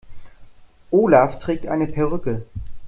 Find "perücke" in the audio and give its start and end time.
1.85-2.41